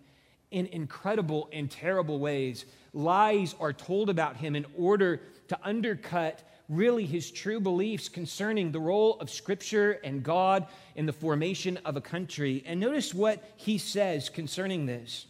[0.52, 7.04] in incredible and terrible ways, lies are told about him in order to undercut really
[7.04, 12.00] his true beliefs concerning the role of Scripture and God in the formation of a
[12.00, 12.62] country.
[12.66, 15.26] And notice what he says concerning this.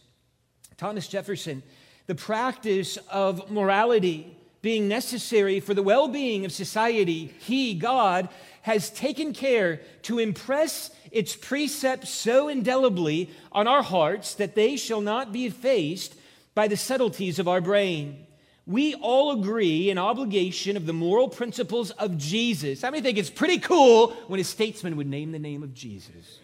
[0.77, 1.63] Thomas Jefferson,
[2.07, 8.29] the practice of morality being necessary for the well being of society, He, God,
[8.63, 15.01] has taken care to impress its precepts so indelibly on our hearts that they shall
[15.01, 16.15] not be effaced
[16.55, 18.25] by the subtleties of our brain.
[18.65, 22.81] We all agree in obligation of the moral principles of Jesus.
[22.81, 26.39] How many think it's pretty cool when a statesman would name the name of Jesus?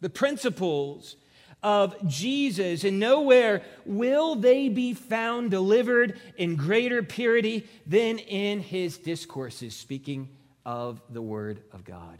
[0.00, 1.16] The principles
[1.62, 8.98] of Jesus, and nowhere will they be found delivered in greater purity than in his
[8.98, 10.28] discourses, speaking
[10.64, 12.18] of the Word of God.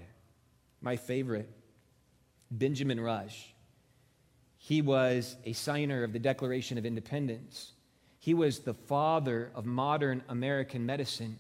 [0.80, 1.48] My favorite,
[2.50, 3.54] Benjamin Rush.
[4.56, 7.72] He was a signer of the Declaration of Independence.
[8.18, 11.38] He was the father of modern American medicine.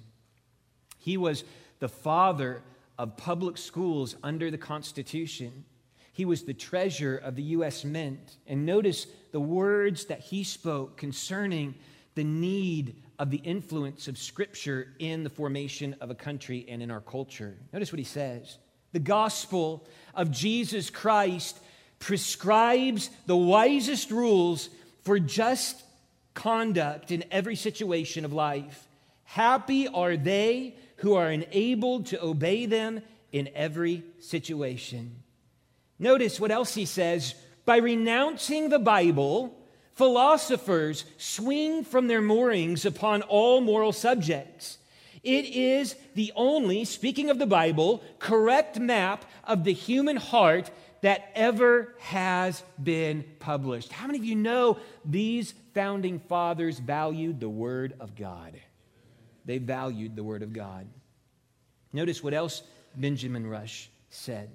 [0.96, 1.44] He was
[1.80, 2.62] the father
[2.98, 5.64] of public schools under the Constitution.
[6.12, 7.84] He was the treasurer of the U.S.
[7.84, 8.36] Mint.
[8.46, 11.74] And notice the words that he spoke concerning
[12.14, 16.90] the need of the influence of Scripture in the formation of a country and in
[16.90, 17.56] our culture.
[17.72, 18.58] Notice what he says
[18.92, 21.58] The gospel of Jesus Christ
[21.98, 24.70] prescribes the wisest rules
[25.02, 25.82] for just
[26.34, 28.88] conduct in every situation of life.
[29.24, 33.00] Happy are they who are enabled to obey them
[33.32, 35.22] in every situation.
[36.00, 37.34] Notice what else he says.
[37.66, 39.56] By renouncing the Bible,
[39.92, 44.78] philosophers swing from their moorings upon all moral subjects.
[45.22, 50.70] It is the only, speaking of the Bible, correct map of the human heart
[51.02, 53.92] that ever has been published.
[53.92, 58.58] How many of you know these founding fathers valued the Word of God?
[59.44, 60.86] They valued the Word of God.
[61.92, 62.62] Notice what else
[62.96, 64.50] Benjamin Rush said.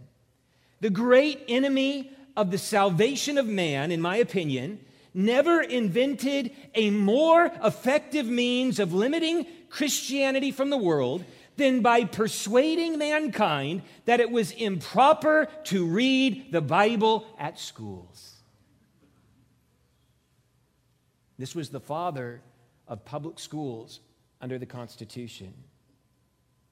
[0.82, 4.80] The great enemy of the salvation of man, in my opinion,
[5.14, 11.24] never invented a more effective means of limiting Christianity from the world
[11.58, 18.34] than by persuading mankind that it was improper to read the Bible at schools.
[21.38, 22.42] This was the father
[22.88, 24.02] of public schools
[24.42, 25.54] under the Constitution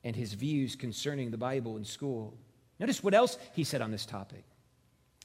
[0.03, 2.37] and his views concerning the Bible in school.
[2.79, 4.43] Notice what else he said on this topic.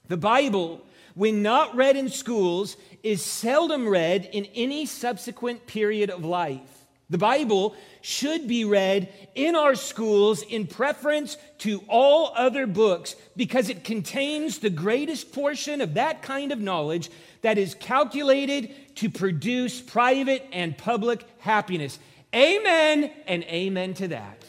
[0.09, 0.81] The Bible,
[1.15, 6.79] when not read in schools, is seldom read in any subsequent period of life.
[7.11, 13.71] The Bible should be read in our schools in preference to all other books because
[13.71, 19.81] it contains the greatest portion of that kind of knowledge that is calculated to produce
[19.81, 21.99] private and public happiness.
[22.35, 24.45] Amen and amen to that.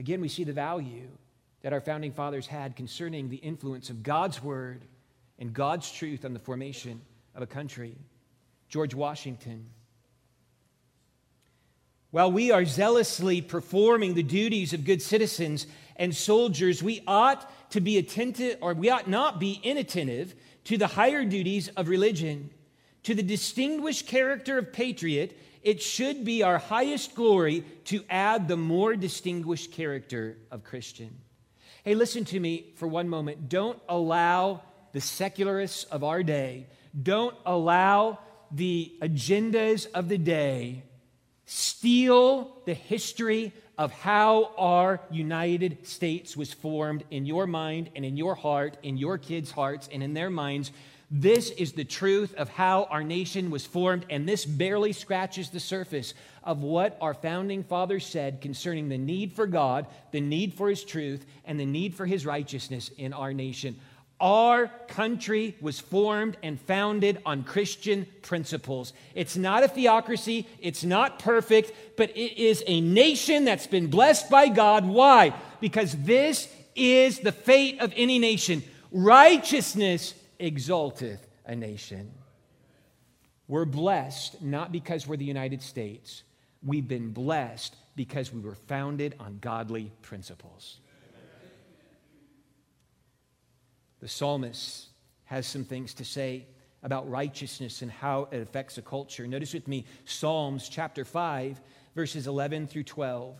[0.00, 1.10] Again, we see the value
[1.60, 4.86] that our founding fathers had concerning the influence of God's word
[5.38, 7.02] and God's truth on the formation
[7.34, 7.94] of a country.
[8.70, 9.66] George Washington.
[12.12, 17.82] While we are zealously performing the duties of good citizens and soldiers, we ought to
[17.82, 20.34] be attentive, or we ought not be inattentive
[20.64, 22.48] to the higher duties of religion.
[23.02, 28.56] To the distinguished character of patriot, it should be our highest glory to add the
[28.56, 31.18] more distinguished character of Christian.
[31.84, 33.48] Hey, listen to me for one moment.
[33.48, 36.66] Don't allow the secularists of our day,
[37.00, 38.18] don't allow
[38.50, 40.82] the agendas of the day
[41.50, 48.16] steal the history of how our United States was formed in your mind and in
[48.16, 50.70] your heart, in your kids' hearts and in their minds
[51.10, 55.58] this is the truth of how our nation was formed, and this barely scratches the
[55.58, 60.68] surface of what our founding fathers said concerning the need for God, the need for
[60.68, 63.76] His truth, and the need for His righteousness in our nation.
[64.20, 68.92] Our country was formed and founded on Christian principles.
[69.14, 74.30] It's not a theocracy, it's not perfect, but it is a nation that's been blessed
[74.30, 74.86] by God.
[74.86, 75.32] Why?
[75.60, 78.62] Because this is the fate of any nation.
[78.92, 82.10] Righteousness exalteth a nation.
[83.48, 86.22] We're blessed not because we're the United States.
[86.62, 90.80] We've been blessed because we were founded on godly principles.
[94.00, 94.86] The psalmist
[95.24, 96.46] has some things to say
[96.82, 99.26] about righteousness and how it affects a culture.
[99.26, 101.60] Notice with me Psalms chapter 5,
[101.94, 103.36] verses 11 through 12.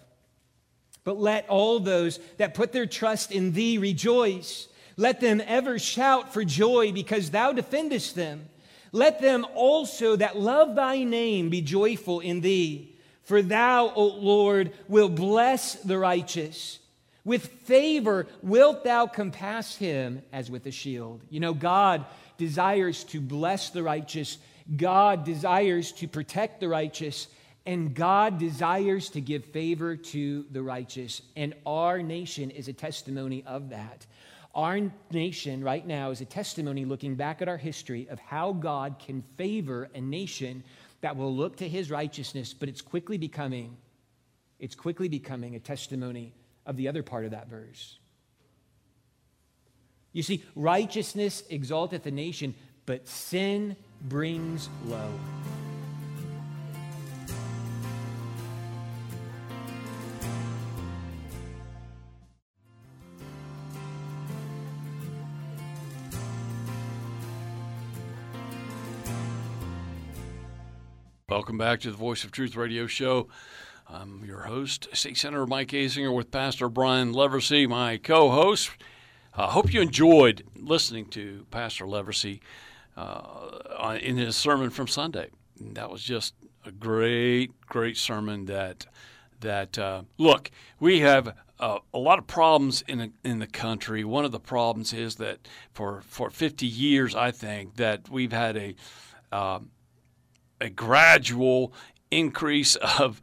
[1.04, 4.68] But let all those that put their trust in thee rejoice.
[5.00, 8.50] Let them ever shout for joy because thou defendest them.
[8.92, 12.94] Let them also that love thy name be joyful in thee.
[13.22, 16.80] For thou, O Lord, will bless the righteous.
[17.24, 21.22] With favor wilt thou compass him as with a shield.
[21.30, 22.04] You know, God
[22.36, 24.36] desires to bless the righteous,
[24.76, 27.28] God desires to protect the righteous,
[27.64, 31.22] and God desires to give favor to the righteous.
[31.36, 34.04] And our nation is a testimony of that.
[34.54, 38.98] Our nation right now is a testimony looking back at our history of how God
[38.98, 40.64] can favor a nation
[41.02, 43.76] that will look to his righteousness, but it's quickly becoming
[44.60, 46.34] it's quickly becoming a testimony
[46.66, 47.98] of the other part of that verse.
[50.12, 55.10] You see, righteousness exalteth a nation, but sin brings low.
[71.30, 73.28] Welcome back to the Voice of Truth radio show.
[73.88, 78.72] I'm your host, State Senator Mike Azinger, with Pastor Brian Leversey, my co host.
[79.32, 82.40] I uh, hope you enjoyed listening to Pastor Leversey
[82.96, 85.28] uh, in his sermon from Sunday.
[85.60, 86.34] That was just
[86.66, 88.46] a great, great sermon.
[88.46, 88.86] That
[89.38, 90.50] that uh, look,
[90.80, 94.02] we have uh, a lot of problems in in the country.
[94.02, 98.56] One of the problems is that for for 50 years, I think that we've had
[98.56, 98.74] a
[99.30, 99.70] um,
[100.60, 101.72] a gradual
[102.10, 103.20] increase of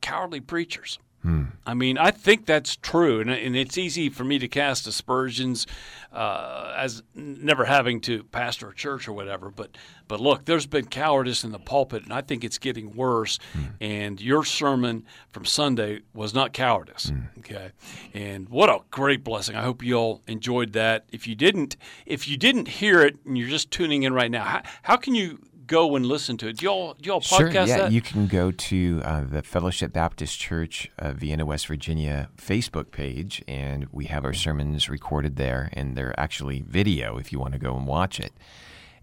[0.00, 0.98] cowardly preachers.
[1.22, 1.44] Hmm.
[1.66, 5.66] I mean, I think that's true, and, and, it's easy for me to cast aspersions
[6.14, 9.50] uh, as never having to pastor a church or whatever.
[9.50, 9.76] But
[10.08, 13.38] but look, there's been cowardice in the pulpit, and I think it's getting worse.
[13.52, 13.64] Hmm.
[13.82, 17.40] And your sermon from Sunday was not cowardice, hmm.
[17.40, 17.72] okay?
[18.14, 19.56] And what a great blessing!
[19.56, 21.04] I hope you all enjoyed that.
[21.12, 21.76] If you didn't,
[22.06, 25.14] if you didn't hear it, and you're just tuning in right now, how, how can
[25.14, 25.38] you
[25.70, 26.56] go and listen to it.
[26.58, 27.92] Do y'all, do y'all podcast sure, yeah, that?
[27.92, 33.42] you can go to uh, the Fellowship Baptist Church, uh, Vienna, West Virginia Facebook page,
[33.46, 37.58] and we have our sermons recorded there, and they're actually video if you want to
[37.60, 38.32] go and watch it.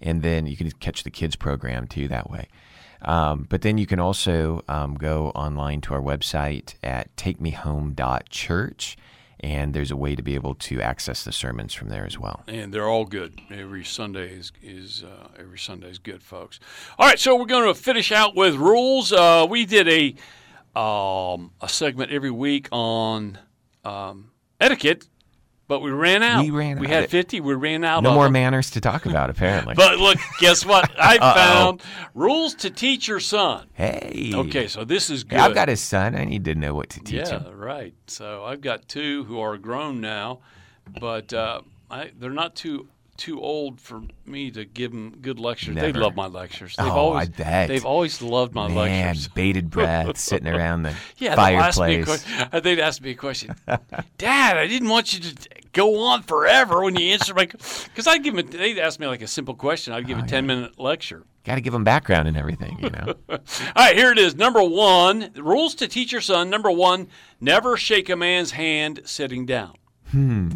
[0.01, 2.49] And then you can catch the kids program too that way.
[3.01, 8.97] Um, but then you can also um, go online to our website at takemehome.church
[9.39, 12.43] and there's a way to be able to access the sermons from there as well.
[12.47, 13.39] And they're all good.
[13.51, 16.59] Every Sunday is is uh, every Sunday is good, folks.
[16.97, 19.11] All right, so we're going to finish out with rules.
[19.11, 20.15] Uh, we did a
[20.79, 23.37] um, a segment every week on
[23.83, 25.07] um, etiquette
[25.67, 26.43] but we ran out.
[26.43, 26.79] We ran.
[26.79, 26.93] We out.
[26.93, 27.41] had fifty.
[27.41, 28.03] We ran out.
[28.03, 28.33] No more them.
[28.33, 29.75] manners to talk about, apparently.
[29.75, 30.89] but look, guess what?
[30.99, 31.81] I found
[32.13, 33.67] rules to teach your son.
[33.73, 34.31] Hey.
[34.33, 35.39] Okay, so this is good.
[35.39, 36.15] I've got a son.
[36.15, 37.43] I need to know what to teach yeah, him.
[37.47, 37.93] Yeah, right.
[38.07, 40.39] So I've got two who are grown now,
[40.99, 41.61] but uh,
[41.91, 42.87] I, they're not too
[43.17, 45.75] too old for me to give them good lectures.
[45.75, 45.91] Never.
[45.91, 46.75] They love my lectures.
[46.75, 47.67] They've oh, always, I bet.
[47.67, 49.27] They've always loved my Man, lectures.
[49.35, 52.07] bated breath, sitting around the yeah, fireplace.
[52.07, 53.55] Ask me a, they'd ask me a question.
[54.17, 57.45] Dad, I didn't want you to go on forever when you answer my.
[57.45, 58.47] Because I'd give them.
[58.47, 59.93] They'd ask me like a simple question.
[59.93, 60.55] I'd give oh, a ten yeah.
[60.55, 61.23] minute lecture.
[61.43, 63.13] Got to give them background and everything, you know.
[63.29, 63.39] All
[63.77, 64.35] right, here it is.
[64.35, 66.49] Number one, rules to teach your son.
[66.49, 67.07] Number one,
[67.39, 69.75] never shake a man's hand sitting down.
[70.11, 70.49] Hmm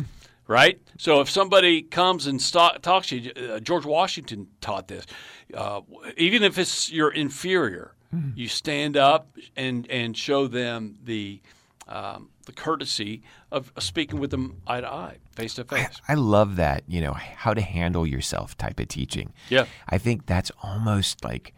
[0.51, 0.79] right?
[0.97, 5.05] So if somebody comes and st- talks to you, uh, George Washington taught this.
[5.53, 5.81] Uh,
[6.17, 8.31] even if it's your inferior, mm-hmm.
[8.35, 11.41] you stand up and and show them the
[11.87, 16.01] um, the courtesy of speaking with them eye to eye, face to face.
[16.07, 16.83] I love that.
[16.87, 19.33] You know how to handle yourself type of teaching.
[19.49, 21.53] Yeah, I think that's almost like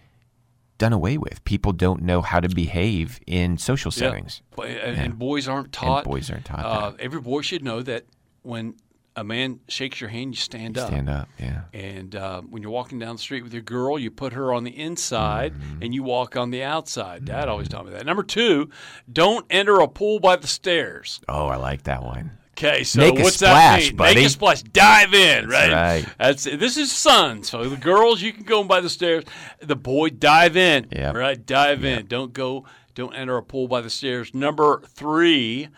[0.77, 1.43] done away with.
[1.45, 4.41] People don't know how to behave in social settings.
[4.57, 4.65] Yeah.
[4.65, 5.07] And, yeah.
[5.09, 6.03] boys aren't taught.
[6.03, 6.65] And boys aren't taught.
[6.65, 8.05] Uh, every boy should know that
[8.41, 8.75] when
[9.16, 10.88] a man shakes your hand, you stand up.
[10.88, 11.61] Stand up, yeah.
[11.74, 14.64] And uh, when you're walking down the street with your girl, you put her on
[14.64, 15.84] the inside mm-hmm.
[15.84, 17.26] and you walk on the outside.
[17.26, 18.05] Dad always taught me that.
[18.05, 18.70] Number two,
[19.11, 21.22] don't enter a pool by the stairs.
[21.30, 22.32] Oh, I like that one.
[22.55, 23.95] Okay, so Make what's splash, that mean?
[23.95, 24.16] buddy.
[24.16, 24.61] Make a splash.
[24.61, 25.74] Dive in, That's right?
[25.74, 26.16] right.
[26.20, 27.43] That's this is sun.
[27.43, 29.24] So the girls, you can go by the stairs.
[29.59, 30.88] The boy, dive in.
[30.91, 31.16] Yep.
[31.16, 31.99] Right, dive Yep.
[31.99, 32.05] in.
[32.05, 32.66] Don't go.
[32.93, 34.36] Don't enter a pool by the stairs.
[34.36, 35.70] Number three,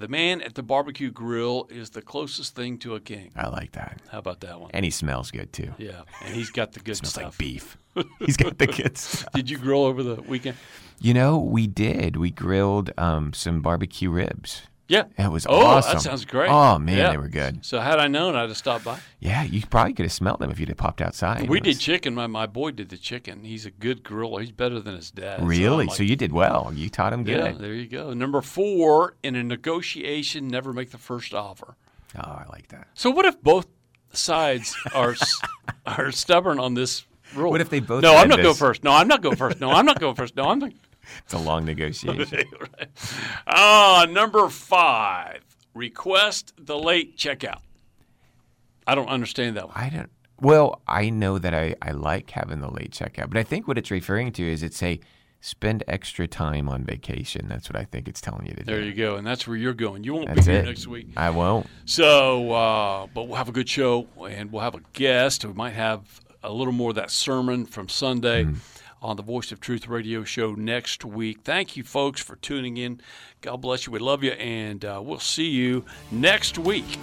[0.00, 3.30] the man at the barbecue grill is the closest thing to a king.
[3.36, 4.00] I like that.
[4.10, 4.70] How about that one?
[4.72, 5.74] And he smells good too.
[5.76, 7.24] Yeah, and he's got the good smells stuff.
[7.24, 7.76] like beef.
[8.18, 9.32] he's got the good stuff.
[9.34, 10.56] Did you grill over the weekend?
[11.00, 12.16] You know, we did.
[12.16, 14.62] We grilled um, some barbecue ribs.
[14.90, 15.04] Yeah.
[15.16, 15.92] It was oh, awesome.
[15.92, 16.50] that sounds great.
[16.50, 17.10] Oh, man, yeah.
[17.12, 17.64] they were good.
[17.64, 18.98] So, had I known, I'd have stopped by.
[19.20, 21.48] Yeah, you probably could have smelled them if you'd have popped outside.
[21.48, 22.12] We did chicken.
[22.12, 23.44] My, my boy did the chicken.
[23.44, 24.40] He's a good griller.
[24.40, 25.46] He's better than his dad.
[25.46, 25.84] Really?
[25.84, 26.72] So, like, so you did well.
[26.74, 27.38] You taught him good.
[27.38, 28.12] Yeah, there you go.
[28.12, 31.76] Number four, in a negotiation, never make the first offer.
[32.16, 32.88] Oh, I like that.
[32.94, 33.68] So, what if both
[34.12, 35.14] sides are
[35.86, 37.52] are stubborn on this rule?
[37.52, 38.02] What if they both?
[38.02, 38.44] No, I'm not this?
[38.44, 38.82] going first.
[38.82, 39.60] No, I'm not going first.
[39.60, 40.34] No, I'm not going first.
[40.34, 40.72] No, I'm not
[41.24, 42.38] it's a long negotiation.
[42.60, 42.88] right.
[43.46, 45.42] Ah, number five,
[45.74, 47.60] request the late checkout.
[48.86, 49.76] I don't understand that one.
[49.76, 50.10] I don't.
[50.40, 53.76] Well, I know that I, I like having the late checkout, but I think what
[53.76, 54.98] it's referring to is it's a
[55.40, 57.46] spend extra time on vacation.
[57.48, 58.64] That's what I think it's telling you to do.
[58.64, 59.16] There you go.
[59.16, 60.04] And that's where you're going.
[60.04, 61.08] You won't that's be here next week.
[61.16, 61.66] I won't.
[61.84, 65.44] So, uh, but we'll have a good show and we'll have a guest.
[65.44, 68.44] We might have a little more of that sermon from Sunday.
[68.44, 68.56] Mm
[69.02, 71.40] on the Voice of Truth radio show next week.
[71.42, 73.00] Thank you, folks, for tuning in.
[73.40, 73.92] God bless you.
[73.92, 76.98] We love you, and uh, we'll see you next week.